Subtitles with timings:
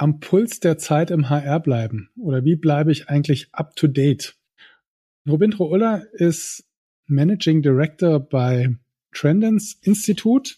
[0.00, 4.34] am Puls der Zeit im HR bleiben oder wie bleibe ich eigentlich up to date?
[5.28, 6.64] Robintro Uller ist
[7.06, 8.74] Managing Director bei
[9.12, 10.56] Trendens Institut,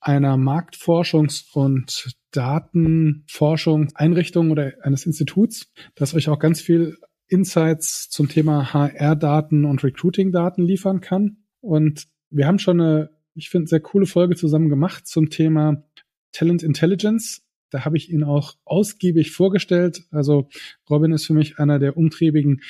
[0.00, 8.74] einer Marktforschungs- und Datenforschungseinrichtung oder eines Instituts, das euch auch ganz viel Insights zum Thema
[8.74, 11.44] HR-Daten und Recruiting-Daten liefern kann.
[11.60, 15.84] Und wir haben schon eine, ich finde, sehr coole Folge zusammen gemacht zum Thema
[16.32, 20.02] Talent Intelligence da habe ich ihn auch ausgiebig vorgestellt.
[20.10, 20.48] Also
[20.88, 22.60] Robin ist für mich einer der umtriebigen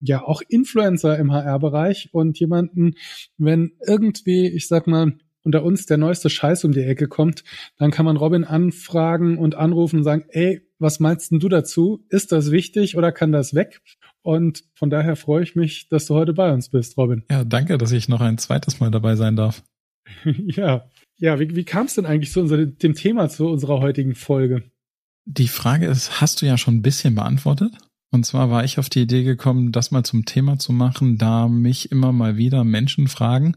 [0.00, 2.94] ja auch Influencer im HR-Bereich und jemanden,
[3.36, 7.42] wenn irgendwie, ich sag mal, unter uns der neueste Scheiß um die Ecke kommt,
[7.78, 12.04] dann kann man Robin anfragen und anrufen und sagen, ey, was meinst denn du dazu?
[12.10, 13.80] Ist das wichtig oder kann das weg?
[14.22, 17.24] Und von daher freue ich mich, dass du heute bei uns bist, Robin.
[17.30, 19.62] Ja, danke, dass ich noch ein zweites Mal dabei sein darf.
[20.24, 20.86] ja,
[21.18, 24.70] ja, wie, wie kam es denn eigentlich zu unser, dem Thema zu unserer heutigen Folge?
[25.24, 27.76] Die Frage ist, hast du ja schon ein bisschen beantwortet.
[28.10, 31.48] Und zwar war ich auf die Idee gekommen, das mal zum Thema zu machen, da
[31.48, 33.56] mich immer mal wieder Menschen fragen,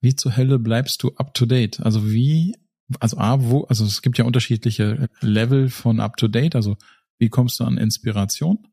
[0.00, 1.80] wie zur Hölle bleibst du up to date?
[1.80, 2.54] Also wie,
[3.00, 6.76] also A, wo, also es gibt ja unterschiedliche Level von up to date, also
[7.18, 8.66] wie kommst du an Inspiration?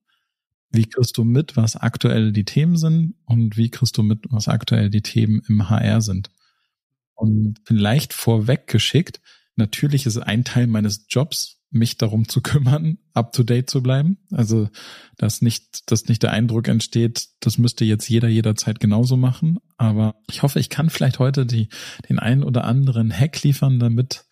[0.70, 3.16] Wie kriegst du mit, was aktuell die Themen sind?
[3.26, 6.30] Und wie kriegst du mit, was aktuell die Themen im HR sind?
[7.18, 9.20] Und vielleicht vorweggeschickt,
[9.56, 14.20] natürlich ist ein Teil meines Jobs, mich darum zu kümmern, up to date zu bleiben.
[14.32, 14.70] Also,
[15.18, 19.58] dass nicht, dass nicht der Eindruck entsteht, das müsste jetzt jeder jederzeit genauso machen.
[19.78, 21.70] Aber ich hoffe, ich kann vielleicht heute die,
[22.08, 24.26] den einen oder anderen Hack liefern, damit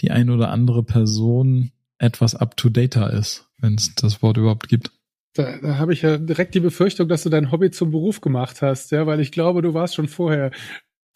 [0.00, 4.68] die ein oder andere Person etwas up to date ist, wenn es das Wort überhaupt
[4.68, 4.90] gibt.
[5.34, 8.62] Da, da habe ich ja direkt die Befürchtung, dass du dein Hobby zum Beruf gemacht
[8.62, 10.50] hast, ja, weil ich glaube, du warst schon vorher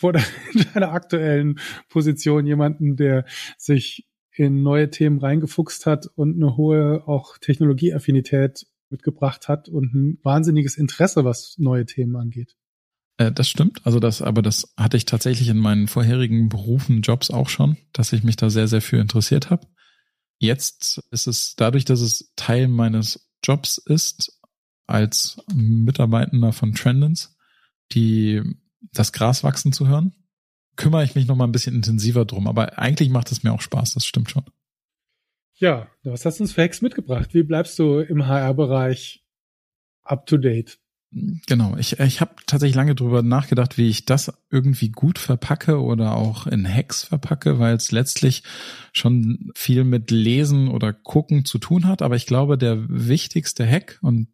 [0.00, 0.14] vor
[0.74, 3.26] deiner aktuellen Position jemanden, der
[3.58, 10.18] sich in neue Themen reingefuchst hat und eine hohe auch Technologieaffinität mitgebracht hat und ein
[10.22, 12.56] wahnsinniges Interesse, was neue Themen angeht.
[13.18, 13.82] Äh, das stimmt.
[13.84, 18.14] Also das, aber das hatte ich tatsächlich in meinen vorherigen Berufen, Jobs auch schon, dass
[18.14, 19.66] ich mich da sehr, sehr für interessiert habe.
[20.38, 24.40] Jetzt ist es dadurch, dass es Teil meines Jobs ist,
[24.86, 27.36] als Mitarbeitender von Trendens,
[27.92, 28.42] die
[28.92, 30.14] das Gras wachsen zu hören,
[30.76, 32.46] kümmere ich mich noch mal ein bisschen intensiver drum.
[32.46, 34.44] Aber eigentlich macht es mir auch Spaß, das stimmt schon.
[35.54, 37.34] Ja, was hast du uns für Hacks mitgebracht?
[37.34, 39.22] Wie bleibst du im HR-Bereich
[40.02, 40.80] up to date?
[41.12, 46.14] Genau, ich, ich habe tatsächlich lange drüber nachgedacht, wie ich das irgendwie gut verpacke oder
[46.14, 48.44] auch in Hacks verpacke, weil es letztlich
[48.92, 52.00] schon viel mit Lesen oder Gucken zu tun hat.
[52.00, 54.28] Aber ich glaube, der wichtigste Hack, und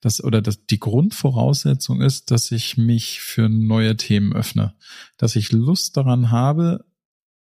[0.00, 4.74] das oder das, die Grundvoraussetzung ist, dass ich mich für neue Themen öffne,
[5.16, 6.84] dass ich Lust daran habe,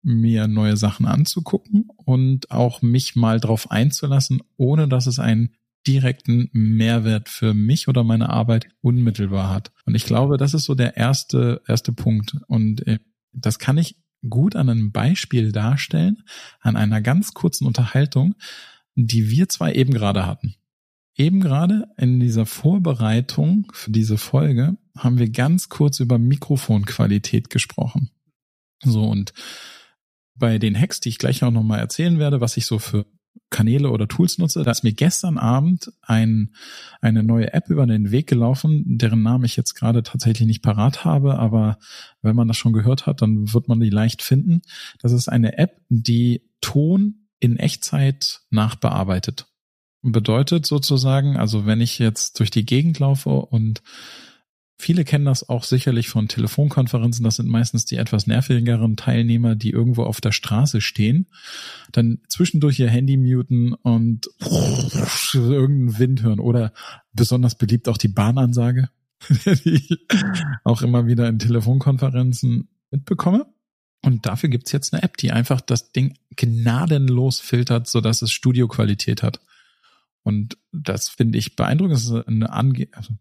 [0.03, 5.55] mir neue Sachen anzugucken und auch mich mal drauf einzulassen, ohne dass es einen
[5.87, 9.73] direkten Mehrwert für mich oder meine Arbeit unmittelbar hat.
[9.85, 12.37] Und ich glaube, das ist so der erste, erste Punkt.
[12.47, 12.99] Und äh,
[13.33, 13.97] das kann ich
[14.29, 16.23] gut an einem Beispiel darstellen,
[16.61, 18.35] an einer ganz kurzen Unterhaltung,
[18.95, 20.55] die wir zwei eben gerade hatten.
[21.15, 28.11] Eben gerade in dieser Vorbereitung für diese Folge haben wir ganz kurz über Mikrofonqualität gesprochen.
[28.83, 29.33] So und
[30.35, 33.07] bei den Hacks, die ich gleich auch nochmal erzählen werde, was ich so für
[33.51, 36.55] Kanäle oder Tools nutze, da ist mir gestern Abend ein,
[37.03, 41.05] eine neue App über den Weg gelaufen, deren Namen ich jetzt gerade tatsächlich nicht parat
[41.05, 41.79] habe, aber
[42.23, 44.63] wenn man das schon gehört hat, dann wird man die leicht finden.
[45.01, 49.52] Das ist eine App, die Ton in Echtzeit nachbearbeitet
[50.03, 53.83] bedeutet sozusagen, also wenn ich jetzt durch die Gegend laufe und
[54.77, 59.71] viele kennen das auch sicherlich von Telefonkonferenzen, das sind meistens die etwas nervigeren Teilnehmer, die
[59.71, 61.29] irgendwo auf der Straße stehen,
[61.93, 64.29] dann zwischendurch ihr Handy muten und
[65.33, 66.73] irgendeinen Wind hören oder
[67.13, 68.91] besonders beliebt auch die Bahnansage,
[69.65, 69.99] die ich
[70.65, 73.47] auch immer wieder in Telefonkonferenzen mitbekomme.
[74.05, 79.23] Und dafür gibt's jetzt eine App, die einfach das Ding gnadenlos filtert, sodass es Studioqualität
[79.23, 79.41] hat.
[80.23, 81.97] Und das finde ich beeindruckend.
[81.97, 83.15] Das ist eine Ange also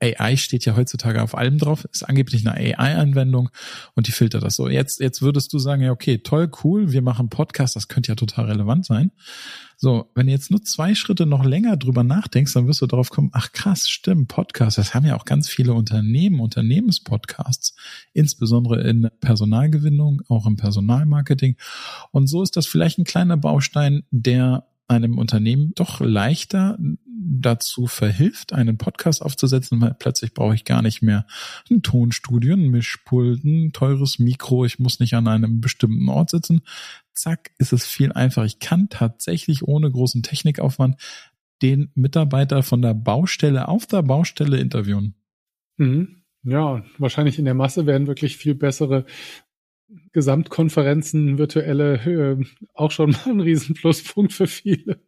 [0.00, 3.50] AI steht ja heutzutage auf allem drauf, ist angeblich eine AI-Anwendung
[3.94, 4.68] und die filtert das so.
[4.68, 8.14] Jetzt, jetzt würdest du sagen, ja, okay, toll, cool, wir machen Podcast, das könnte ja
[8.14, 9.10] total relevant sein.
[9.76, 13.10] So, wenn du jetzt nur zwei Schritte noch länger drüber nachdenkst, dann wirst du darauf
[13.10, 17.74] kommen, ach krass, stimmt, Podcast, das haben ja auch ganz viele Unternehmen, Unternehmenspodcasts,
[18.12, 21.56] insbesondere in Personalgewinnung, auch im Personalmarketing.
[22.12, 26.78] Und so ist das vielleicht ein kleiner Baustein, der einem Unternehmen doch leichter
[27.20, 31.26] dazu verhilft, einen Podcast aufzusetzen, weil plötzlich brauche ich gar nicht mehr
[31.70, 36.62] ein Tonstudio, ein Mischpult, ein teures Mikro, ich muss nicht an einem bestimmten Ort sitzen.
[37.12, 38.46] Zack, ist es viel einfacher.
[38.46, 40.96] Ich kann tatsächlich ohne großen Technikaufwand
[41.62, 45.14] den Mitarbeiter von der Baustelle auf der Baustelle interviewen.
[45.76, 46.22] Mhm.
[46.44, 49.04] Ja, wahrscheinlich in der Masse werden wirklich viel bessere
[50.12, 52.44] Gesamtkonferenzen, virtuelle, äh,
[52.74, 55.00] auch schon mal ein Riesenpluspunkt für viele.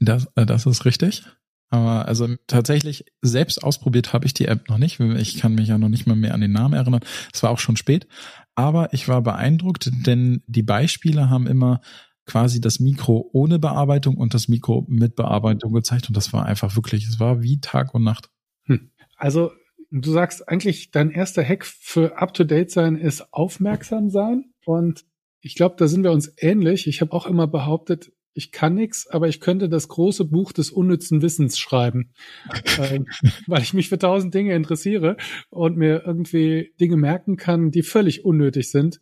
[0.00, 1.24] Das, äh, das ist richtig.
[1.68, 5.00] Aber also tatsächlich selbst ausprobiert habe ich die App noch nicht.
[5.00, 7.00] Ich kann mich ja noch nicht mal mehr an den Namen erinnern.
[7.32, 8.06] Es war auch schon spät.
[8.54, 11.80] Aber ich war beeindruckt, denn die Beispiele haben immer
[12.24, 16.08] quasi das Mikro ohne Bearbeitung und das Mikro mit Bearbeitung gezeigt.
[16.08, 18.30] Und das war einfach wirklich, es war wie Tag und Nacht.
[18.64, 18.90] Hm.
[19.16, 19.50] Also
[19.90, 24.52] du sagst eigentlich, dein erster Hack für Up-to-Date sein ist aufmerksam sein.
[24.64, 25.04] Und
[25.40, 26.86] ich glaube, da sind wir uns ähnlich.
[26.86, 30.70] Ich habe auch immer behauptet, ich kann nichts, aber ich könnte das große Buch des
[30.70, 32.12] unnützen Wissens schreiben,
[32.78, 33.00] äh,
[33.46, 35.16] weil ich mich für tausend Dinge interessiere
[35.48, 39.00] und mir irgendwie Dinge merken kann, die völlig unnötig sind.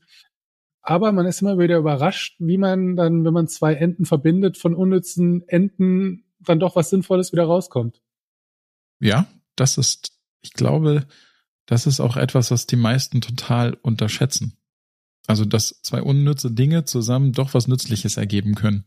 [0.83, 4.75] Aber man ist immer wieder überrascht, wie man dann, wenn man zwei Enden verbindet, von
[4.75, 8.03] unnützen Enden dann doch was Sinnvolles wieder rauskommt.
[9.01, 9.27] Ja,
[9.57, 10.13] das ist
[10.45, 11.07] ich glaube,
[11.67, 14.57] das ist auch etwas, was die meisten total unterschätzen.
[15.27, 18.85] Also, dass zwei unnütze Dinge zusammen doch was Nützliches ergeben können.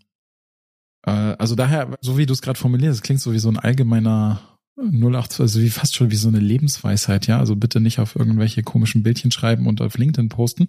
[1.04, 4.58] Äh, also daher, so wie du es gerade formulierst, klingt so wie so ein allgemeiner
[4.78, 7.40] 08, also wie fast schon wie so eine Lebensweisheit, ja.
[7.40, 10.68] Also bitte nicht auf irgendwelche komischen Bildchen schreiben und auf LinkedIn posten.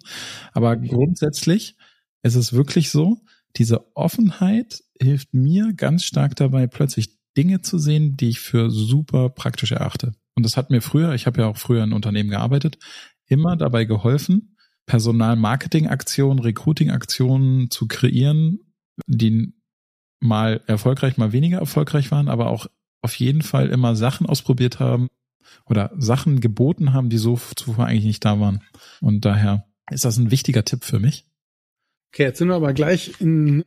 [0.51, 1.75] Aber grundsätzlich
[2.23, 3.21] ist es wirklich so,
[3.55, 9.29] diese Offenheit hilft mir ganz stark dabei, plötzlich Dinge zu sehen, die ich für super
[9.29, 10.13] praktisch erachte.
[10.39, 12.79] Und das hat mir früher, ich habe ja auch früher in Unternehmen gearbeitet,
[13.27, 14.55] immer dabei geholfen,
[14.85, 18.59] Personalmarketing-Aktionen, Recruiting-Aktionen zu kreieren,
[19.05, 19.51] die
[20.21, 22.67] mal erfolgreich, mal weniger erfolgreich waren, aber auch
[23.01, 25.09] auf jeden Fall immer Sachen ausprobiert haben
[25.65, 28.61] oder Sachen geboten haben, die so zuvor eigentlich nicht da waren.
[29.01, 31.27] Und daher ist das ein wichtiger Tipp für mich.
[32.13, 33.65] Okay, jetzt sind wir aber gleich in,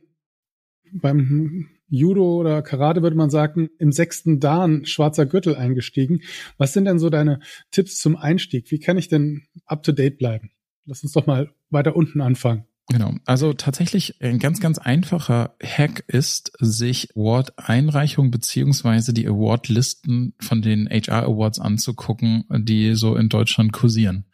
[0.91, 6.21] beim Judo oder Karate würde man sagen, im sechsten Dan schwarzer Gürtel eingestiegen.
[6.57, 8.71] Was sind denn so deine Tipps zum Einstieg?
[8.71, 10.49] Wie kann ich denn up to date bleiben?
[10.85, 12.65] Lass uns doch mal weiter unten anfangen.
[12.89, 13.13] Genau.
[13.25, 20.89] Also tatsächlich ein ganz, ganz einfacher Hack ist, sich Award-Einreichungen beziehungsweise die Award-Listen von den
[20.89, 24.25] HR Awards anzugucken, die so in Deutschland kursieren.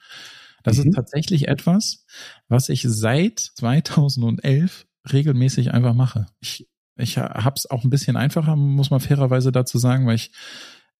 [0.63, 0.87] Das mhm.
[0.87, 2.05] ist tatsächlich etwas,
[2.47, 6.27] was ich seit 2011 regelmäßig einfach mache.
[6.39, 6.69] Ich
[6.99, 10.31] ich habe es auch ein bisschen einfacher, muss man fairerweise dazu sagen, weil ich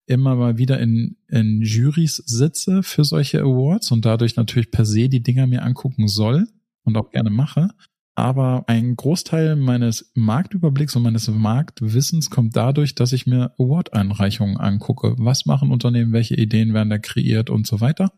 [0.05, 5.07] immer mal wieder in, in Juries sitze für solche Awards und dadurch natürlich per se
[5.07, 6.47] die Dinger mir angucken soll
[6.83, 7.69] und auch gerne mache.
[8.15, 15.15] Aber ein Großteil meines Marktüberblicks und meines Marktwissens kommt dadurch, dass ich mir Award-Einreichungen angucke.
[15.17, 18.11] Was machen Unternehmen, welche Ideen werden da kreiert und so weiter.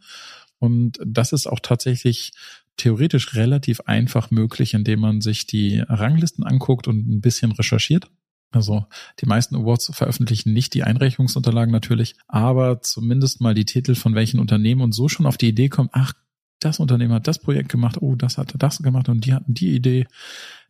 [0.57, 2.31] Und das ist auch tatsächlich
[2.77, 8.09] theoretisch relativ einfach möglich, indem man sich die Ranglisten anguckt und ein bisschen recherchiert.
[8.51, 8.85] Also
[9.19, 14.39] die meisten Awards veröffentlichen nicht die Einreichungsunterlagen natürlich, aber zumindest mal die Titel von welchen
[14.39, 16.13] Unternehmen und so schon auf die Idee kommt, ach,
[16.59, 19.73] das Unternehmen hat das Projekt gemacht, oh, das hat das gemacht und die hatten die
[19.73, 20.05] Idee.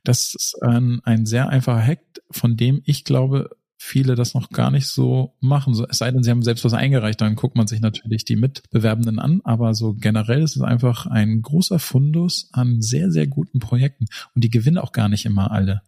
[0.03, 3.49] Das ist ein, ein sehr einfacher Hack, von dem ich glaube,
[3.83, 5.73] viele das noch gar nicht so machen.
[5.89, 9.17] es sei denn, sie haben selbst was eingereicht, dann guckt man sich natürlich die Mitbewerbenden
[9.17, 9.41] an.
[9.43, 14.05] Aber so generell ist es einfach ein großer Fundus an sehr, sehr guten Projekten.
[14.35, 15.81] Und die gewinnen auch gar nicht immer alle.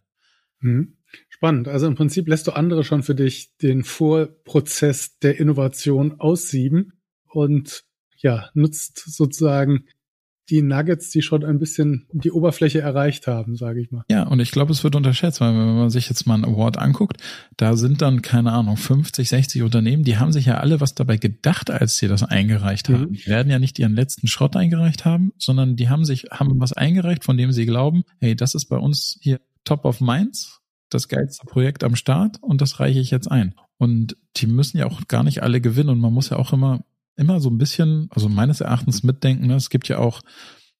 [0.60, 0.96] Mhm.
[1.28, 1.68] Spannend.
[1.68, 6.94] Also im Prinzip lässt du andere schon für dich den Vorprozess der Innovation aussieben
[7.30, 7.84] und
[8.16, 9.84] ja, nutzt sozusagen
[10.50, 14.04] die Nuggets, die schon ein bisschen die Oberfläche erreicht haben, sage ich mal.
[14.10, 16.78] Ja, und ich glaube, es wird unterschätzt, weil wenn man sich jetzt mal einen Award
[16.78, 17.18] anguckt,
[17.56, 21.16] da sind dann, keine Ahnung, 50, 60 Unternehmen, die haben sich ja alle was dabei
[21.16, 23.08] gedacht, als sie das eingereicht haben.
[23.08, 23.12] Mhm.
[23.12, 26.72] Die werden ja nicht ihren letzten Schrott eingereicht haben, sondern die haben sich, haben was
[26.72, 30.60] eingereicht, von dem sie glauben, hey, das ist bei uns hier top of minds,
[30.90, 33.54] das geilste Projekt am Start und das reiche ich jetzt ein.
[33.78, 36.84] Und die müssen ja auch gar nicht alle gewinnen und man muss ja auch immer
[37.16, 39.46] immer so ein bisschen, also meines Erachtens mitdenken.
[39.46, 39.54] Ne?
[39.54, 40.20] Es gibt ja auch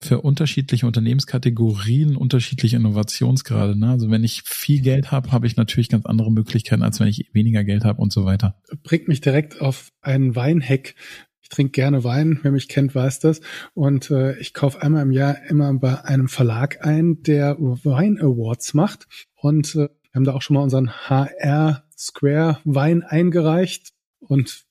[0.00, 3.78] für unterschiedliche Unternehmenskategorien unterschiedliche Innovationsgrade.
[3.78, 3.90] Ne?
[3.90, 7.30] Also wenn ich viel Geld habe, habe ich natürlich ganz andere Möglichkeiten, als wenn ich
[7.32, 8.60] weniger Geld habe und so weiter.
[8.82, 10.94] Bringt mich direkt auf einen Weinhack.
[11.40, 13.40] Ich trinke gerne Wein, wer mich kennt, weiß das.
[13.74, 18.74] Und äh, ich kaufe einmal im Jahr immer bei einem Verlag ein, der Wein Awards
[18.74, 19.06] macht.
[19.36, 24.64] Und äh, wir haben da auch schon mal unseren HR Square Wein eingereicht und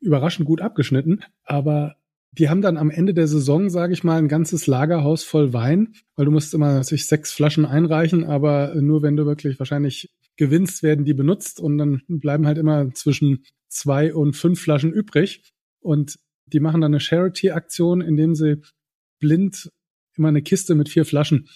[0.00, 1.22] überraschend gut abgeschnitten.
[1.44, 1.96] Aber
[2.32, 5.94] die haben dann am Ende der Saison, sage ich mal, ein ganzes Lagerhaus voll Wein,
[6.16, 10.82] weil du musst immer sich sechs Flaschen einreichen, aber nur wenn du wirklich wahrscheinlich gewinnst,
[10.82, 15.50] werden die benutzt und dann bleiben halt immer zwischen zwei und fünf Flaschen übrig.
[15.80, 18.60] Und die machen dann eine Charity-Aktion, indem sie
[19.18, 19.70] blind
[20.16, 21.48] immer eine Kiste mit vier Flaschen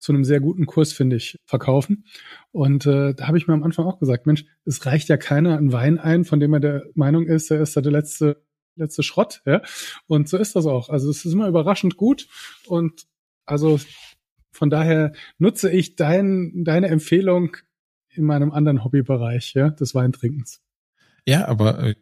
[0.00, 2.04] zu einem sehr guten Kurs, finde ich, verkaufen.
[2.50, 5.56] Und äh, da habe ich mir am Anfang auch gesagt, Mensch, es reicht ja keiner
[5.56, 8.42] einen Wein ein, von dem er der Meinung ist, er ist da der letzte
[8.76, 9.62] letzte Schrott, ja.
[10.06, 10.88] Und so ist das auch.
[10.88, 12.26] Also es ist immer überraschend gut
[12.66, 13.06] und
[13.46, 13.78] also
[14.52, 17.56] von daher nutze ich dein, deine Empfehlung
[18.08, 20.60] in meinem anderen Hobbybereich, ja, des Weintrinkens.
[21.26, 21.94] Ja, aber äh,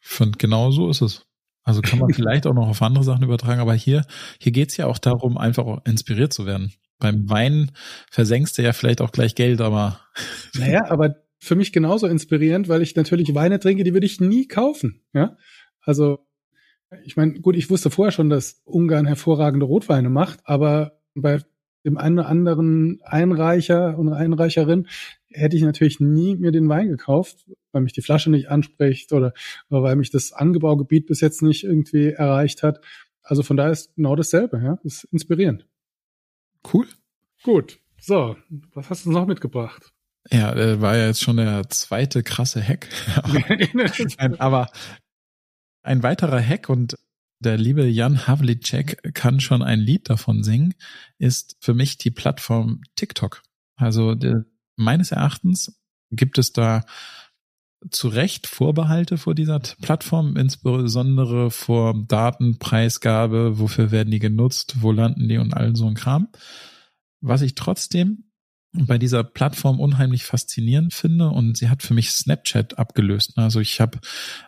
[0.00, 1.26] von genau so ist es.
[1.62, 4.04] Also kann man vielleicht auch noch auf andere Sachen übertragen, aber hier,
[4.40, 6.72] hier geht's ja auch darum, einfach auch inspiriert zu werden.
[6.98, 7.70] Beim Wein
[8.10, 10.00] versenkst du ja vielleicht auch gleich Geld, aber.
[10.54, 14.48] Naja, aber für mich genauso inspirierend, weil ich natürlich Weine trinke, die würde ich nie
[14.48, 15.02] kaufen.
[15.12, 15.36] Ja,
[15.80, 16.26] also
[17.04, 21.40] ich meine, gut, ich wusste vorher schon, dass Ungarn hervorragende Rotweine macht, aber bei
[21.84, 24.88] dem einen oder anderen Einreicher und Einreicherin
[25.30, 29.32] hätte ich natürlich nie mir den Wein gekauft, weil mich die Flasche nicht anspricht oder,
[29.70, 32.80] oder weil mich das Angebaugebiet bis jetzt nicht irgendwie erreicht hat.
[33.22, 34.78] Also von daher ist genau dasselbe, ja.
[34.82, 35.66] Das ist inspirierend.
[36.72, 36.88] Cool.
[37.42, 37.78] Gut.
[38.00, 38.36] So,
[38.74, 39.92] was hast du noch mitgebracht?
[40.30, 42.88] Ja, äh, war ja jetzt schon der zweite krasse Hack.
[44.38, 44.70] aber
[45.82, 46.96] ein weiterer Hack und
[47.40, 50.74] der liebe Jan Havlicek kann schon ein Lied davon singen,
[51.18, 53.42] ist für mich die Plattform TikTok.
[53.76, 54.42] Also de,
[54.76, 56.84] meines Erachtens gibt es da
[57.90, 65.28] zu Recht Vorbehalte vor dieser Plattform, insbesondere vor Datenpreisgabe, wofür werden die genutzt, wo landen
[65.28, 66.28] die und all so ein Kram.
[67.20, 68.24] Was ich trotzdem
[68.72, 73.32] bei dieser Plattform unheimlich faszinierend finde und sie hat für mich Snapchat abgelöst.
[73.36, 73.98] Also ich habe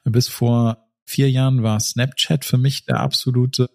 [0.04, 3.70] bis vor vier Jahren war Snapchat für mich der absolute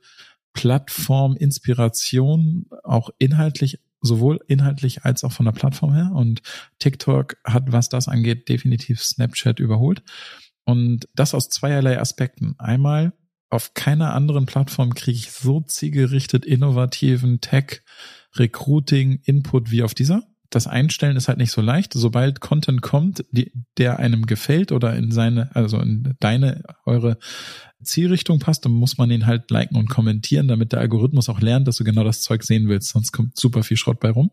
[0.53, 6.11] Plattform Inspiration, auch inhaltlich, sowohl inhaltlich als auch von der Plattform her.
[6.13, 6.41] Und
[6.79, 10.03] TikTok hat, was das angeht, definitiv Snapchat überholt.
[10.65, 12.55] Und das aus zweierlei Aspekten.
[12.57, 13.13] Einmal,
[13.49, 17.81] auf keiner anderen Plattform kriege ich so zielgerichtet innovativen Tech,
[18.35, 21.93] Recruiting, Input wie auf dieser das Einstellen ist halt nicht so leicht.
[21.93, 27.17] Sobald Content kommt, die, der einem gefällt oder in seine, also in deine, eure
[27.83, 31.67] Zielrichtung passt, dann muss man ihn halt liken und kommentieren, damit der Algorithmus auch lernt,
[31.67, 32.89] dass du genau das Zeug sehen willst.
[32.89, 34.31] Sonst kommt super viel Schrott bei rum.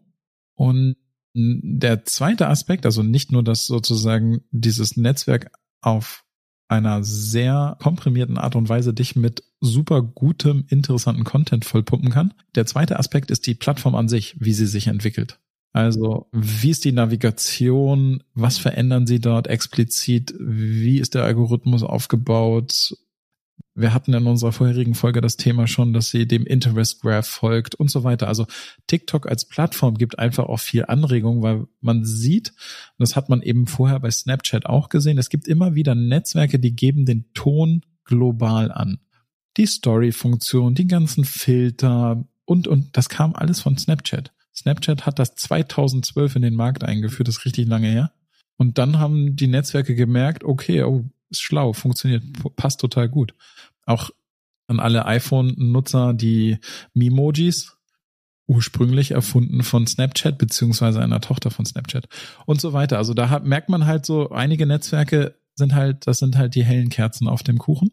[0.54, 0.97] Und
[1.35, 5.50] der zweite Aspekt, also nicht nur, dass sozusagen dieses Netzwerk
[5.81, 6.25] auf
[6.69, 12.35] einer sehr komprimierten Art und Weise dich mit super gutem, interessanten Content vollpumpen kann.
[12.54, 15.38] Der zweite Aspekt ist die Plattform an sich, wie sie sich entwickelt.
[15.73, 18.23] Also, wie ist die Navigation?
[18.35, 20.35] Was verändern Sie dort explizit?
[20.38, 22.95] Wie ist der Algorithmus aufgebaut?
[23.75, 27.75] Wir hatten in unserer vorherigen Folge das Thema schon, dass sie dem Interest Graph folgt
[27.75, 28.29] und so weiter.
[28.29, 28.47] Also
[28.87, 33.41] TikTok als Plattform gibt einfach auch viel Anregung, weil man sieht, und das hat man
[33.41, 37.81] eben vorher bei Snapchat auch gesehen, es gibt immer wieder Netzwerke, die geben den Ton
[38.05, 38.99] global an.
[39.57, 44.33] Die Story-Funktion, die ganzen Filter und, und das kam alles von Snapchat.
[44.55, 48.13] Snapchat hat das 2012 in den Markt eingeführt, das ist richtig lange her.
[48.57, 52.23] Und dann haben die Netzwerke gemerkt, okay, oh, ist schlau, funktioniert,
[52.57, 53.35] passt total gut.
[53.87, 54.11] Auch
[54.67, 56.59] an alle iPhone-Nutzer die
[56.95, 57.77] Memojis,
[58.47, 62.09] ursprünglich erfunden von Snapchat beziehungsweise einer Tochter von Snapchat
[62.45, 62.99] und so weiter.
[62.99, 66.65] Also da hat, merkt man halt so, einige Netzwerke sind halt, das sind halt die
[66.65, 67.91] hellen Kerzen auf dem Kuchen.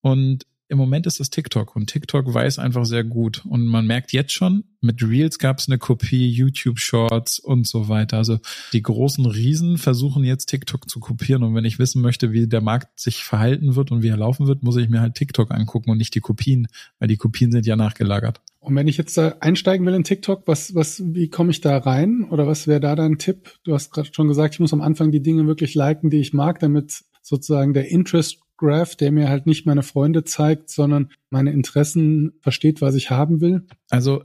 [0.00, 3.44] Und im Moment ist es TikTok und TikTok weiß einfach sehr gut.
[3.44, 7.90] Und man merkt jetzt schon, mit Reels gab es eine Kopie, YouTube Shorts und so
[7.90, 8.16] weiter.
[8.16, 8.38] Also
[8.72, 11.42] die großen Riesen versuchen jetzt TikTok zu kopieren.
[11.42, 14.46] Und wenn ich wissen möchte, wie der Markt sich verhalten wird und wie er laufen
[14.46, 17.66] wird, muss ich mir halt TikTok angucken und nicht die Kopien, weil die Kopien sind
[17.66, 18.40] ja nachgelagert.
[18.58, 21.76] Und wenn ich jetzt da einsteigen will in TikTok, was, was, wie komme ich da
[21.76, 22.24] rein?
[22.30, 23.58] Oder was wäre da dein Tipp?
[23.64, 26.32] Du hast gerade schon gesagt, ich muss am Anfang die Dinge wirklich liken, die ich
[26.32, 31.50] mag, damit sozusagen der Interest Graph, der mir halt nicht meine Freunde zeigt, sondern meine
[31.50, 33.66] Interessen versteht, was ich haben will?
[33.90, 34.22] Also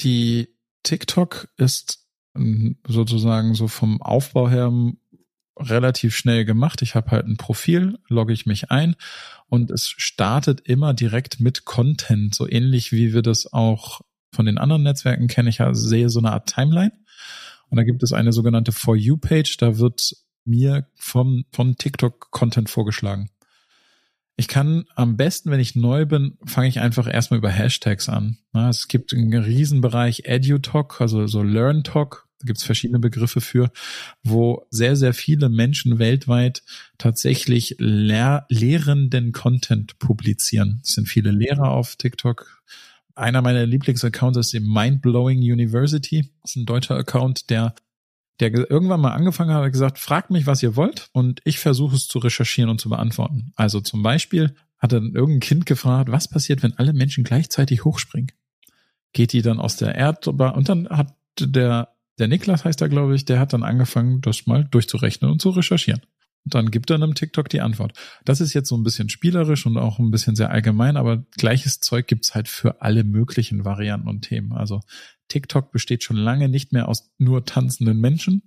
[0.00, 0.54] die
[0.84, 2.06] TikTok ist
[2.36, 4.72] ähm, sozusagen so vom Aufbau her
[5.58, 6.80] relativ schnell gemacht.
[6.82, 8.94] Ich habe halt ein Profil, logge ich mich ein
[9.48, 14.00] und es startet immer direkt mit Content, so ähnlich wie wir das auch
[14.32, 15.48] von den anderen Netzwerken kennen.
[15.48, 16.92] Ich sehe so eine Art Timeline
[17.68, 22.30] und da gibt es eine sogenannte For You Page, da wird mir vom, von TikTok
[22.30, 23.30] Content vorgeschlagen.
[24.38, 28.38] Ich kann am besten, wenn ich neu bin, fange ich einfach erstmal über Hashtags an.
[28.52, 33.70] Es gibt einen Riesenbereich EduTalk, also so LearnTalk, da gibt es verschiedene Begriffe für,
[34.22, 36.62] wo sehr, sehr viele Menschen weltweit
[36.98, 40.80] tatsächlich lehr lehrenden Content publizieren.
[40.84, 42.62] Es sind viele Lehrer auf TikTok.
[43.14, 46.30] Einer meiner Lieblingsaccounts ist die Mindblowing University.
[46.42, 47.74] Das ist ein deutscher Account, der
[48.40, 51.96] der irgendwann mal angefangen hat, hat gesagt, fragt mich, was ihr wollt und ich versuche
[51.96, 53.52] es zu recherchieren und zu beantworten.
[53.56, 58.32] Also zum Beispiel hat dann irgendein Kind gefragt, was passiert, wenn alle Menschen gleichzeitig hochspringen?
[59.12, 61.88] Geht die dann aus der Erdbahn und dann hat der,
[62.18, 65.50] der Niklas heißt er, glaube ich, der hat dann angefangen, das mal durchzurechnen und zu
[65.50, 66.02] recherchieren.
[66.48, 67.92] Dann gibt er einem TikTok die Antwort.
[68.24, 71.80] Das ist jetzt so ein bisschen spielerisch und auch ein bisschen sehr allgemein, aber gleiches
[71.80, 74.52] Zeug gibt's halt für alle möglichen Varianten und Themen.
[74.52, 74.80] Also
[75.28, 78.42] TikTok besteht schon lange nicht mehr aus nur tanzenden Menschen,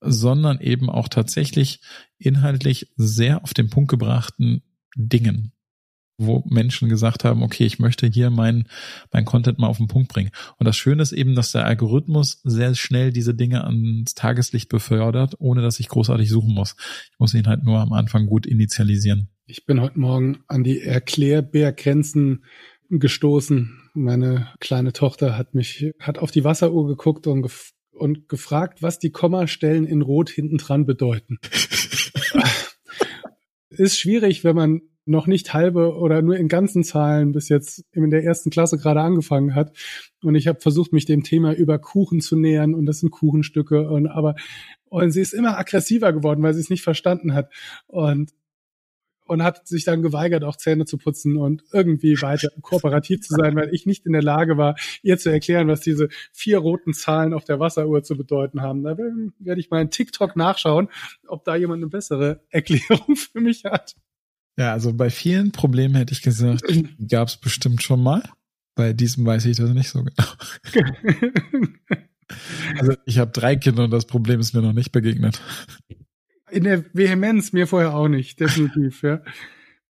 [0.00, 1.80] sondern eben auch tatsächlich
[2.18, 4.62] inhaltlich sehr auf den Punkt gebrachten
[4.94, 5.51] Dingen,
[6.26, 8.68] wo Menschen gesagt haben, okay, ich möchte hier mein,
[9.12, 10.30] mein Content mal auf den Punkt bringen.
[10.58, 15.34] Und das Schöne ist eben, dass der Algorithmus sehr schnell diese Dinge ans Tageslicht befördert,
[15.38, 16.76] ohne dass ich großartig suchen muss.
[17.12, 19.28] Ich muss ihn halt nur am Anfang gut initialisieren.
[19.46, 22.44] Ich bin heute Morgen an die Erklärbärgrenzen
[22.88, 23.90] gestoßen.
[23.94, 28.98] Meine kleine Tochter hat mich, hat auf die Wasseruhr geguckt und, gef und gefragt, was
[28.98, 31.38] die Kommastellen in Rot hinten dran bedeuten.
[33.68, 38.10] Ist schwierig, wenn man noch nicht halbe oder nur in ganzen Zahlen bis jetzt in
[38.10, 39.76] der ersten Klasse gerade angefangen hat.
[40.22, 43.88] Und ich habe versucht, mich dem Thema über Kuchen zu nähern und das sind Kuchenstücke
[43.88, 44.36] und aber
[44.86, 47.50] und sie ist immer aggressiver geworden, weil sie es nicht verstanden hat.
[47.86, 48.32] Und
[49.32, 53.56] und hat sich dann geweigert, auch Zähne zu putzen und irgendwie weiter kooperativ zu sein,
[53.56, 57.32] weil ich nicht in der Lage war, ihr zu erklären, was diese vier roten Zahlen
[57.32, 58.82] auf der Wasseruhr zu bedeuten haben.
[58.82, 60.88] Da werde ich mal in TikTok nachschauen,
[61.26, 63.94] ob da jemand eine bessere Erklärung für mich hat.
[64.56, 66.62] Ja, also bei vielen Problemen hätte ich gesagt,
[67.08, 68.22] gab es bestimmt schon mal.
[68.74, 70.28] Bei diesem weiß ich das nicht so genau.
[72.78, 75.40] also ich habe drei Kinder und das Problem ist mir noch nicht begegnet
[76.52, 79.22] in der Vehemenz mir vorher auch nicht, definitiv, ja.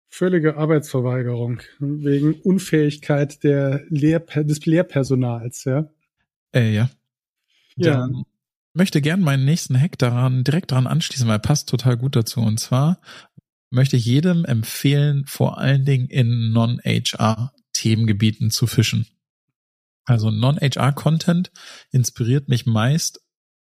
[0.09, 5.90] Völlige Arbeitsverweigerung wegen Unfähigkeit der Lehr des Lehrpersonals, ja.
[6.55, 6.90] Äh, ja.
[7.77, 7.92] Ja.
[7.94, 8.25] Dann
[8.75, 12.40] möchte gern meinen nächsten Hack daran, direkt daran anschließen, weil er passt total gut dazu.
[12.40, 13.01] Und zwar
[13.73, 19.07] möchte ich jedem empfehlen, vor allen Dingen in Non-HR-Themengebieten zu fischen.
[20.05, 21.51] Also Non-HR-Content
[21.91, 23.21] inspiriert mich meist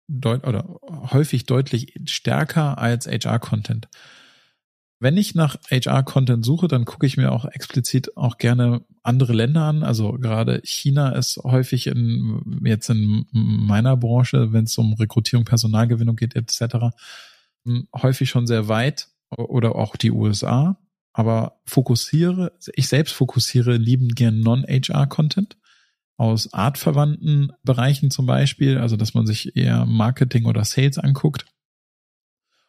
[0.06, 0.78] deut oder
[1.12, 3.88] häufig deutlich stärker als HR-Content.
[5.00, 9.62] Wenn ich nach HR-Content suche, dann gucke ich mir auch explizit auch gerne andere Länder
[9.62, 9.82] an.
[9.82, 16.16] Also gerade China ist häufig in, jetzt in meiner Branche, wenn es um Rekrutierung, Personalgewinnung
[16.16, 16.94] geht etc.,
[17.94, 20.78] häufig schon sehr weit oder auch die USA.
[21.12, 25.56] Aber fokussiere, ich selbst fokussiere lieben gern Non-HR-Content
[26.16, 31.46] aus artverwandten Bereichen zum Beispiel, also dass man sich eher Marketing oder Sales anguckt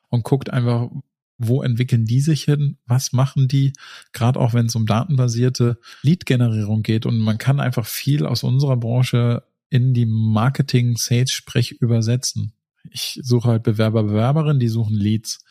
[0.10, 0.90] und guckt einfach,
[1.38, 3.74] wo entwickeln die sich hin, was machen die,
[4.14, 8.78] gerade auch wenn es um datenbasierte Lead-Generierung geht und man kann einfach viel aus unserer
[8.78, 12.54] Branche in die Marketing-Sales-Sprech übersetzen.
[12.90, 15.44] Ich suche halt Bewerber, Bewerberinnen, die suchen Leads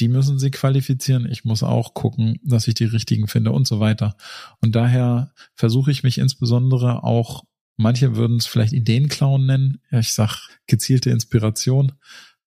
[0.00, 1.30] die müssen sie qualifizieren.
[1.30, 4.16] Ich muss auch gucken, dass ich die richtigen finde und so weiter.
[4.60, 7.44] Und daher versuche ich mich insbesondere auch,
[7.76, 9.80] manche würden es vielleicht Ideenklauen nennen.
[9.90, 11.92] Ich sag gezielte Inspiration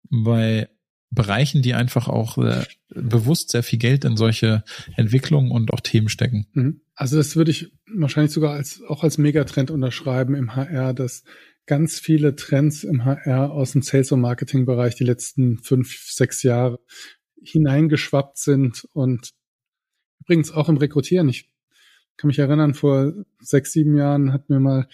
[0.09, 0.69] bei
[1.09, 4.63] Bereichen, die einfach auch äh, bewusst sehr viel Geld in solche
[4.97, 6.47] Entwicklungen und auch Themen stecken.
[6.53, 6.81] Mhm.
[6.95, 11.23] Also das würde ich wahrscheinlich sogar als, auch als Megatrend unterschreiben im HR, dass
[11.65, 16.79] ganz viele Trends im HR aus dem Sales- und Marketing-Bereich die letzten fünf, sechs Jahre
[17.49, 19.31] hineingeschwappt sind und
[20.19, 21.29] übrigens auch im Rekrutieren.
[21.29, 21.49] Ich
[22.17, 24.87] kann mich erinnern, vor sechs, sieben Jahren hat mir mal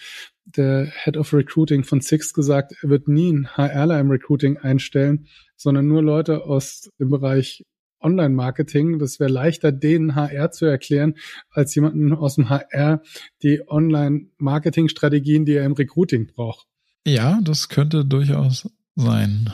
[0.44, 5.26] der Head of Recruiting von Six gesagt, er wird nie einen HRler im Recruiting einstellen,
[5.56, 7.64] sondern nur Leute aus dem Bereich
[8.00, 8.98] Online-Marketing.
[8.98, 11.14] Das wäre leichter, denen HR zu erklären,
[11.50, 13.02] als jemanden aus dem HR
[13.42, 16.66] die Online-Marketing-Strategien, die er im Recruiting braucht.
[17.06, 19.50] Ja, das könnte durchaus sein.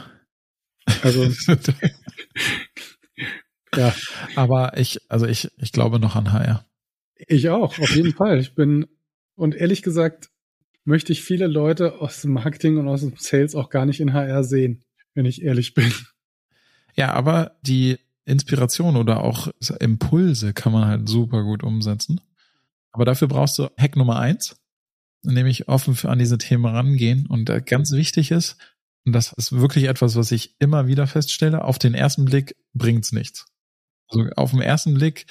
[1.02, 1.24] Also
[3.76, 3.94] ja.
[4.36, 6.64] Aber ich, also ich, ich glaube noch an HR.
[7.28, 8.40] Ich auch, auf jeden Fall.
[8.40, 8.86] Ich bin,
[9.34, 10.30] und ehrlich gesagt,
[10.84, 14.12] möchte ich viele Leute aus dem Marketing und aus dem Sales auch gar nicht in
[14.12, 14.82] HR sehen,
[15.14, 15.92] wenn ich ehrlich bin.
[16.96, 19.48] Ja, aber die Inspiration oder auch
[19.80, 22.20] Impulse kann man halt super gut umsetzen.
[22.92, 24.56] Aber dafür brauchst du Hack Nummer eins,
[25.22, 27.26] nämlich offen für an diese Themen rangehen.
[27.26, 28.56] Und ganz wichtig ist,
[29.04, 33.12] und das ist wirklich etwas, was ich immer wieder feststelle, auf den ersten Blick bringt's
[33.12, 33.46] nichts.
[34.10, 35.26] Also auf den ersten Blick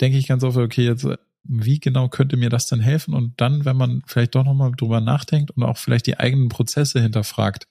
[0.00, 1.06] denke ich ganz oft, okay, jetzt
[1.48, 3.14] wie genau könnte mir das denn helfen?
[3.14, 7.00] Und dann, wenn man vielleicht doch nochmal drüber nachdenkt und auch vielleicht die eigenen Prozesse
[7.00, 7.68] hinterfragt,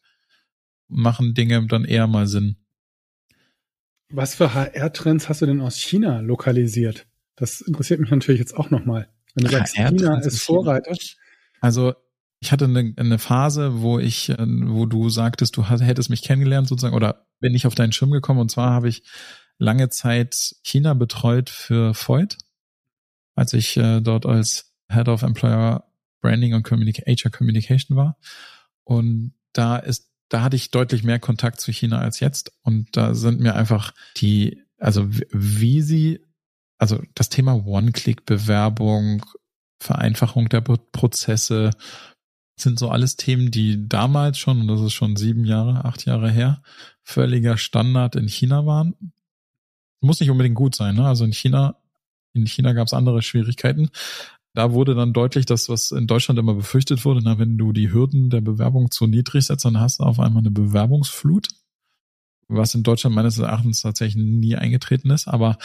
[0.88, 2.58] machen Dinge dann eher mal Sinn.
[4.10, 7.08] Was für HR-Trends hast du denn aus China lokalisiert?
[7.36, 9.10] Das interessiert mich natürlich jetzt auch nochmal.
[9.34, 10.95] Wenn du sagst, China ist Vorreiter.
[11.60, 11.95] Also
[12.39, 16.67] ich hatte eine, eine Phase, wo ich, äh, wo du sagtest, du hättest mich kennengelernt
[16.67, 19.03] sozusagen oder bin ich auf deinen Schirm gekommen und zwar habe ich
[19.57, 22.37] lange Zeit China betreut für Voigt,
[23.35, 25.85] als ich äh, dort als Head of Employer
[26.21, 28.17] Branding und Communica HR Communication war
[28.83, 33.13] und da ist da hatte ich deutlich mehr Kontakt zu China als jetzt und da
[33.13, 36.25] sind mir einfach die also wie sie
[36.77, 39.25] also das Thema One-Click-Bewerbung,
[39.79, 41.71] Vereinfachung der Prozesse
[42.57, 46.31] sind so alles Themen, die damals schon, und das ist schon sieben Jahre, acht Jahre
[46.31, 46.61] her,
[47.03, 48.95] völliger Standard in China waren.
[50.05, 51.07] Muss nicht unbedingt gut sein, ne?
[51.07, 51.75] Also in China,
[52.33, 53.89] in China gab es andere Schwierigkeiten.
[54.53, 57.91] Da wurde dann deutlich, dass was in Deutschland immer befürchtet wurde, na, wenn du die
[57.91, 61.49] Hürden der Bewerbung zu niedrig setzt, dann hast du auf einmal eine Bewerbungsflut
[62.47, 65.27] was in Deutschland meines Erachtens tatsächlich nie eingetreten ist.
[65.27, 65.57] Aber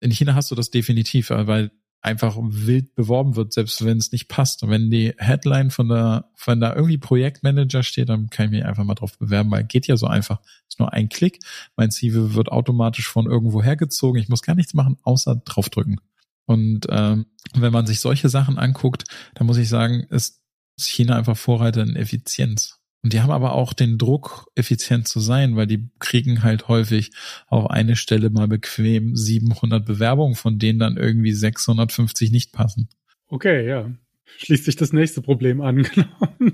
[0.00, 4.12] in China hast du das definitiv, äh, weil einfach wild beworben wird, selbst wenn es
[4.12, 4.62] nicht passt.
[4.62, 8.64] Und wenn die Headline von der, von da irgendwie Projektmanager steht, dann kann ich mich
[8.64, 10.40] einfach mal drauf bewerben, weil geht ja so einfach.
[10.68, 11.40] Ist nur ein Klick.
[11.76, 14.20] Mein CV wird automatisch von irgendwo hergezogen.
[14.20, 16.00] Ich muss gar nichts machen, außer draufdrücken.
[16.46, 20.40] Und ähm, wenn man sich solche Sachen anguckt, dann muss ich sagen, ist
[20.78, 22.78] China einfach Vorreiter in Effizienz.
[23.02, 27.12] Und die haben aber auch den Druck, effizient zu sein, weil die kriegen halt häufig
[27.46, 32.88] auf eine Stelle mal bequem 700 Bewerbungen, von denen dann irgendwie 650 nicht passen.
[33.28, 33.90] Okay, ja.
[34.38, 36.52] Schließt sich das nächste Problem an, genau.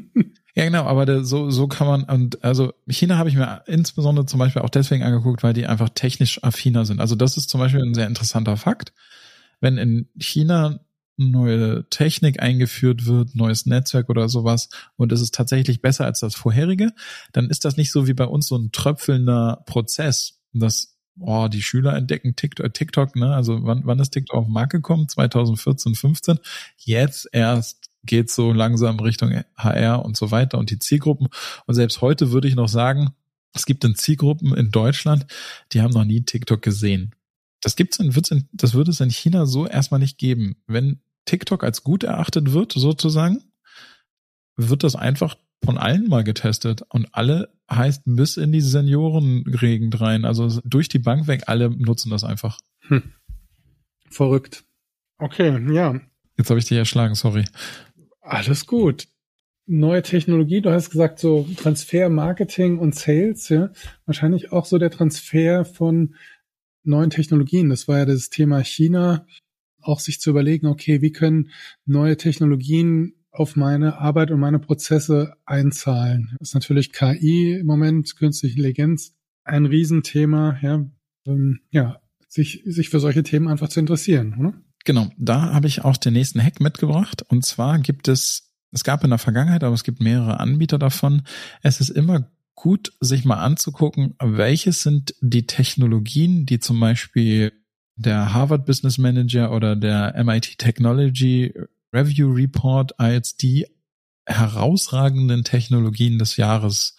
[0.57, 4.27] Ja, genau, aber der, so, so kann man, und also China habe ich mir insbesondere
[4.27, 7.01] zum Beispiel auch deswegen angeguckt, weil die einfach technisch affiner sind.
[7.01, 8.93] Also das ist zum Beispiel ein sehr interessanter Fakt.
[9.61, 10.81] Wenn in China
[11.17, 16.35] neue Technik eingeführt wird, neues Netzwerk oder sowas und es ist tatsächlich besser als das
[16.35, 16.93] vorherige,
[17.33, 21.63] dann ist das nicht so wie bei uns so ein tröpfelnder Prozess, dass oh, die
[21.63, 23.35] Schüler entdecken TikTok, TikTok ne?
[23.35, 25.09] Also wann, wann ist TikTok auf den Markt gekommen?
[25.09, 26.39] 2014, 15.
[26.79, 31.29] Jetzt erst geht so langsam Richtung HR und so weiter und die Zielgruppen.
[31.67, 33.15] Und selbst heute würde ich noch sagen,
[33.55, 35.27] es gibt in Zielgruppen in Deutschland,
[35.73, 37.15] die haben noch nie TikTok gesehen.
[37.65, 40.57] Das gibt's in, wird's in, das würde es in China so erstmal nicht geben.
[40.67, 43.43] Wenn TikTok als gut erachtet wird, sozusagen,
[44.57, 50.27] wird das einfach von allen mal getestet und alle heißt bis in die Seniorenregend rein.
[50.27, 52.61] Also durch die Bank weg, alle nutzen das einfach.
[52.81, 53.15] Hm.
[54.11, 54.65] Verrückt.
[55.17, 55.99] Okay, ja.
[56.37, 57.47] Jetzt habe ich dich erschlagen, sorry.
[58.21, 59.09] Alles gut.
[59.67, 63.71] Neue Technologie, du hast gesagt, so Transfer, Marketing und Sales, ja.
[64.05, 66.15] Wahrscheinlich auch so der Transfer von
[66.85, 67.69] neuen Technologien.
[67.69, 69.27] Das war ja das Thema China,
[69.81, 71.51] auch sich zu überlegen, okay, wie können
[71.85, 76.37] neue Technologien auf meine Arbeit und meine Prozesse einzahlen.
[76.39, 80.85] Das ist natürlich KI im Moment, künstliche Intelligenz, ein Riesenthema, ja,
[81.27, 84.55] ähm, ja, sich, sich für solche Themen einfach zu interessieren, oder?
[84.85, 87.23] Genau, da habe ich auch den nächsten Hack mitgebracht.
[87.29, 91.23] Und zwar gibt es, es gab in der Vergangenheit, aber es gibt mehrere Anbieter davon.
[91.63, 97.53] Es ist immer gut, sich mal anzugucken, welches sind die Technologien, die zum Beispiel
[97.97, 101.55] der Harvard Business Manager oder der MIT Technology
[101.93, 103.67] Review Report als die
[104.27, 106.97] herausragenden Technologien des Jahres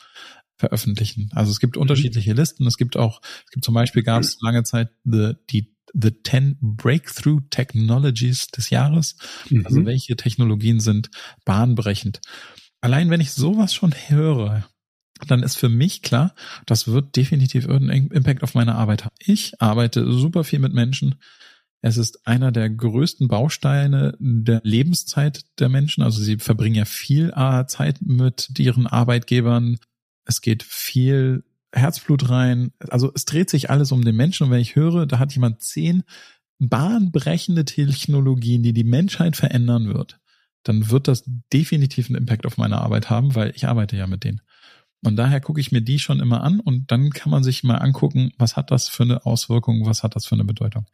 [0.57, 1.29] veröffentlichen.
[1.33, 1.81] Also es gibt mhm.
[1.81, 2.65] unterschiedliche Listen.
[2.65, 6.57] Es gibt auch, es gibt zum Beispiel gab es lange Zeit the, die The 10
[6.59, 9.15] Breakthrough Technologies des Jahres.
[9.49, 9.65] Mhm.
[9.65, 11.09] Also welche Technologien sind
[11.45, 12.19] bahnbrechend.
[12.81, 14.67] Allein wenn ich sowas schon höre,
[15.27, 16.33] dann ist für mich klar,
[16.65, 19.15] das wird definitiv irgendeinen Impact auf meine Arbeit haben.
[19.19, 21.15] Ich arbeite super viel mit Menschen.
[21.81, 26.03] Es ist einer der größten Bausteine der Lebenszeit der Menschen.
[26.03, 27.31] Also sie verbringen ja viel
[27.67, 29.77] Zeit mit ihren Arbeitgebern.
[30.25, 32.71] Es geht viel Herzblut rein.
[32.89, 34.45] Also es dreht sich alles um den Menschen.
[34.45, 36.03] Und wenn ich höre, da hat jemand zehn
[36.59, 40.19] bahnbrechende Technologien, die die Menschheit verändern wird,
[40.63, 41.23] dann wird das
[41.53, 44.41] definitiv einen Impact auf meine Arbeit haben, weil ich arbeite ja mit denen.
[45.05, 47.75] Und daher gucke ich mir die schon immer an und dann kann man sich mal
[47.75, 50.87] angucken, was hat das für eine Auswirkung, was hat das für eine Bedeutung.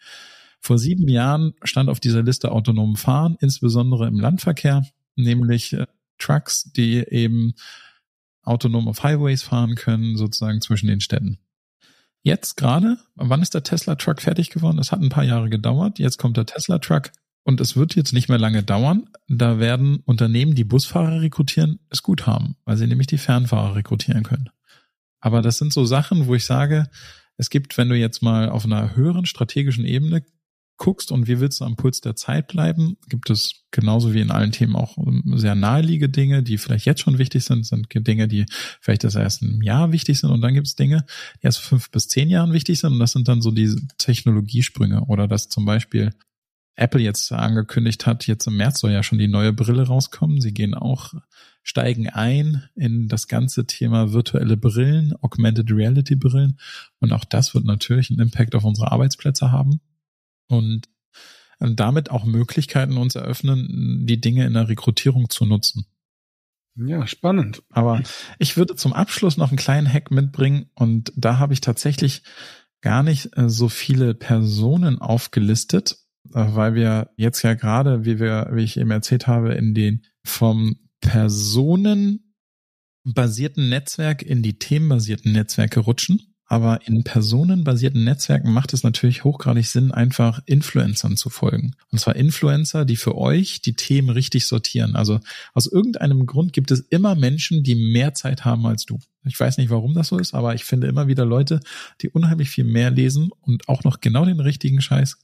[0.59, 5.87] Vor sieben Jahren stand auf dieser Liste autonomen Fahren, insbesondere im Landverkehr, nämlich äh,
[6.19, 7.53] Trucks, die eben
[8.43, 11.39] autonom auf Highways fahren können, sozusagen zwischen den Städten.
[12.23, 14.77] jetzt gerade, wann ist der Tesla Truck fertig geworden?
[14.77, 15.99] Es hat ein paar Jahre gedauert.
[15.99, 17.11] Jetzt kommt der Tesla Truck
[17.43, 19.09] und es wird jetzt nicht mehr lange dauern.
[19.27, 24.23] Da werden Unternehmen, die Busfahrer rekrutieren, es gut haben, weil sie nämlich die Fernfahrer rekrutieren
[24.23, 24.49] können.
[25.19, 26.89] Aber das sind so Sachen, wo ich sage,
[27.37, 30.23] es gibt, wenn du jetzt mal auf einer höheren strategischen Ebene
[30.77, 34.31] guckst und wie willst du am Puls der Zeit bleiben, gibt es genauso wie in
[34.31, 34.97] allen Themen auch
[35.35, 38.45] sehr naheliegende Dinge, die vielleicht jetzt schon wichtig sind, sind Dinge, die
[38.81, 41.05] vielleicht das erst ein Jahr wichtig sind und dann gibt es Dinge,
[41.39, 45.05] die erst fünf bis zehn Jahren wichtig sind und das sind dann so diese Technologiesprünge
[45.05, 46.13] oder dass zum Beispiel
[46.75, 50.41] Apple jetzt angekündigt hat, jetzt im März soll ja schon die neue Brille rauskommen.
[50.41, 51.13] Sie gehen auch,
[51.63, 56.57] steigen ein in das ganze Thema virtuelle Brillen, Augmented Reality Brillen.
[56.99, 59.81] Und auch das wird natürlich einen Impact auf unsere Arbeitsplätze haben
[60.47, 60.87] und
[61.59, 65.85] damit auch Möglichkeiten uns eröffnen, die Dinge in der Rekrutierung zu nutzen.
[66.75, 67.61] Ja, spannend.
[67.69, 68.01] Aber
[68.39, 72.23] ich würde zum Abschluss noch einen kleinen Hack mitbringen und da habe ich tatsächlich
[72.81, 75.99] gar nicht äh, so viele Personen aufgelistet,
[76.33, 80.77] weil wir jetzt ja gerade, wie wir, wie ich eben erzählt habe, in den vom
[81.01, 86.31] personenbasierten Netzwerk in die themenbasierten Netzwerke rutschen.
[86.51, 91.77] Aber in personenbasierten Netzwerken macht es natürlich hochgradig Sinn, einfach Influencern zu folgen.
[91.91, 94.97] Und zwar Influencer, die für euch die Themen richtig sortieren.
[94.97, 95.21] Also
[95.53, 98.99] aus irgendeinem Grund gibt es immer Menschen, die mehr Zeit haben als du.
[99.23, 101.61] Ich weiß nicht, warum das so ist, aber ich finde immer wieder Leute,
[102.01, 105.19] die unheimlich viel mehr lesen und auch noch genau den richtigen Scheiß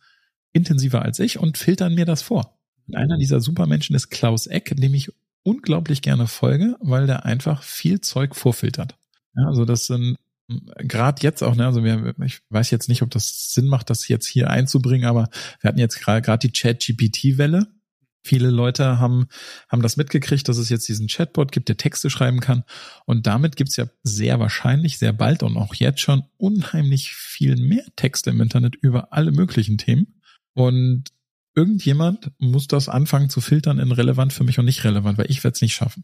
[0.58, 2.58] intensiver als ich und filtern mir das vor.
[2.88, 5.12] Und einer dieser Supermenschen ist Klaus Eck, dem ich
[5.44, 8.98] unglaublich gerne folge, weil der einfach viel Zeug vorfiltert.
[9.36, 10.18] Ja, also das sind
[10.78, 14.08] gerade jetzt auch, ne, also wir, ich weiß jetzt nicht, ob das Sinn macht, das
[14.08, 15.30] jetzt hier einzubringen, aber
[15.62, 17.68] wir hatten jetzt gerade die Chat-GPT-Welle.
[18.24, 19.28] Viele Leute haben,
[19.70, 22.64] haben das mitgekriegt, dass es jetzt diesen Chatbot gibt, der Texte schreiben kann.
[23.06, 27.86] Und damit gibt's ja sehr wahrscheinlich, sehr bald und auch jetzt schon unheimlich viel mehr
[27.96, 30.17] Texte im Internet über alle möglichen Themen.
[30.58, 31.04] Und
[31.54, 35.44] irgendjemand muss das anfangen zu filtern in relevant für mich und nicht relevant, weil ich
[35.44, 36.04] werde es nicht schaffen.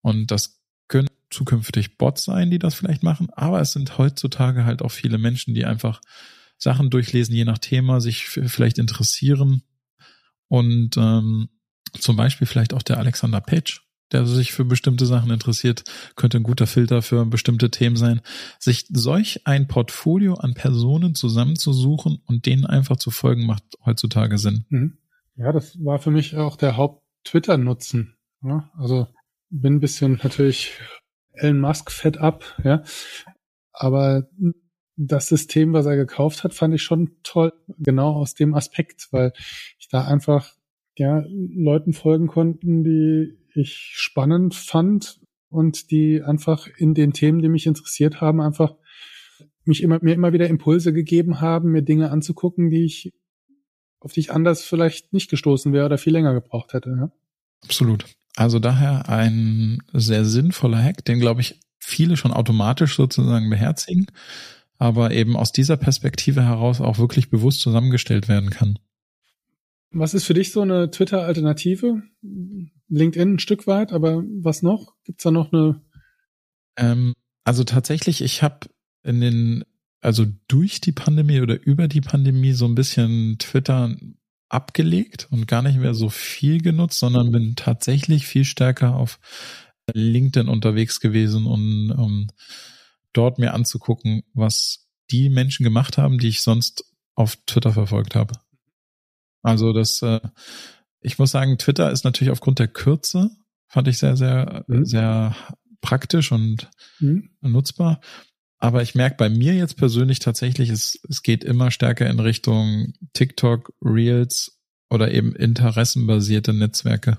[0.00, 4.80] Und das können zukünftig Bots sein, die das vielleicht machen, aber es sind heutzutage halt
[4.80, 6.00] auch viele Menschen, die einfach
[6.56, 9.62] Sachen durchlesen, je nach Thema, sich vielleicht interessieren
[10.48, 11.50] und ähm,
[11.92, 15.84] zum Beispiel vielleicht auch der Alexander Page, der sich für bestimmte Sachen interessiert,
[16.16, 18.20] könnte ein guter Filter für bestimmte Themen sein.
[18.58, 24.64] Sich solch ein Portfolio an Personen zusammenzusuchen und denen einfach zu folgen, macht heutzutage Sinn.
[24.68, 24.98] Mhm.
[25.36, 28.14] Ja, das war für mich auch der Haupt-Twitter-Nutzen.
[28.42, 29.08] Ja, also
[29.50, 30.72] bin ein bisschen natürlich
[31.32, 32.82] Elon Musk fett ab, ja.
[33.72, 34.28] Aber
[34.96, 39.32] das System, was er gekauft hat, fand ich schon toll, genau aus dem Aspekt, weil
[39.78, 40.52] ich da einfach
[40.96, 47.48] ja Leuten folgen konnten, die ich spannend fand und die einfach in den Themen, die
[47.48, 48.74] mich interessiert haben, einfach
[49.64, 53.12] mich immer mir immer wieder Impulse gegeben haben, mir Dinge anzugucken, die ich
[54.00, 56.90] auf die ich anders vielleicht nicht gestoßen wäre oder viel länger gebraucht hätte.
[56.90, 57.10] Ja?
[57.62, 58.04] Absolut.
[58.36, 64.06] Also daher ein sehr sinnvoller Hack, den glaube ich viele schon automatisch sozusagen beherzigen,
[64.76, 68.78] aber eben aus dieser Perspektive heraus auch wirklich bewusst zusammengestellt werden kann.
[69.96, 72.02] Was ist für dich so eine Twitter-Alternative?
[72.88, 74.94] LinkedIn ein Stück weit, aber was noch?
[75.04, 75.80] Gibt's da noch eine?
[76.76, 78.66] Ähm, also tatsächlich, ich habe
[79.04, 79.64] in den,
[80.00, 83.94] also durch die Pandemie oder über die Pandemie so ein bisschen Twitter
[84.48, 89.20] abgelegt und gar nicht mehr so viel genutzt, sondern bin tatsächlich viel stärker auf
[89.92, 92.26] LinkedIn unterwegs gewesen, um, um
[93.12, 98.34] dort mir anzugucken, was die Menschen gemacht haben, die ich sonst auf Twitter verfolgt habe.
[99.44, 100.20] Also das, äh,
[101.00, 103.30] ich muss sagen, Twitter ist natürlich aufgrund der Kürze,
[103.68, 104.84] fand ich sehr, sehr, mhm.
[104.84, 105.36] sehr
[105.80, 107.30] praktisch und mhm.
[107.42, 108.00] nutzbar.
[108.58, 112.94] Aber ich merke bei mir jetzt persönlich tatsächlich, es, es geht immer stärker in Richtung
[113.12, 117.18] TikTok, Reels oder eben interessenbasierte Netzwerke.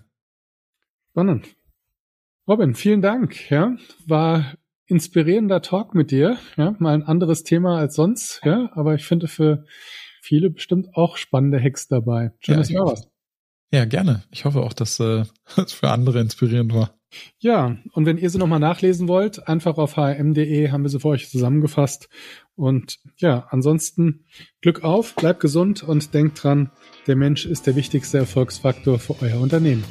[1.11, 1.55] Spannend.
[2.47, 3.51] Robin, vielen Dank.
[3.51, 3.75] Ja,
[4.07, 4.55] war
[4.87, 6.39] inspirierender Talk mit dir.
[6.57, 8.41] Ja, mal ein anderes Thema als sonst.
[8.43, 9.65] Ja, aber ich finde für
[10.25, 12.31] viele bestimmt auch spannende Hacks dabei.
[12.39, 13.09] Schön, ja, dass du da warst.
[13.71, 14.23] Ja, gerne.
[14.31, 15.23] Ich hoffe auch, dass äh,
[15.55, 16.95] es für andere inspirierend war.
[17.39, 21.09] Ja, und wenn ihr sie nochmal nachlesen wollt, einfach auf hm.de haben wir sie für
[21.09, 22.09] euch zusammengefasst.
[22.55, 24.25] Und ja, ansonsten
[24.61, 26.71] Glück auf, bleibt gesund und denkt dran,
[27.07, 29.85] der Mensch ist der wichtigste Erfolgsfaktor für euer Unternehmen.